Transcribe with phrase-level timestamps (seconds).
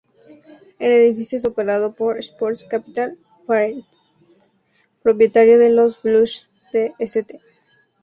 [0.79, 3.85] El edificio es operada por Sports Capital Partners,
[5.03, 7.39] propietario de los Blues de St.